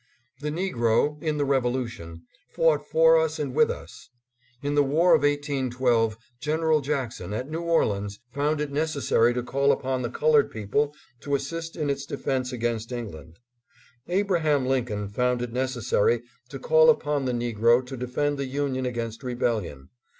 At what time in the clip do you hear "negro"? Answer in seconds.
0.49-1.21, 17.31-17.85